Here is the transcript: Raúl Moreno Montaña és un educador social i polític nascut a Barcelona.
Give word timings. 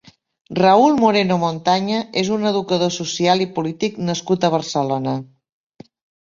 Raúl 0.61 0.93
Moreno 1.03 1.35
Montaña 1.45 1.99
és 2.21 2.27
un 2.37 2.47
educador 2.53 2.91
social 2.97 3.45
i 3.45 3.47
polític 3.59 4.01
nascut 4.09 4.49
a 4.49 4.53
Barcelona. 4.57 5.15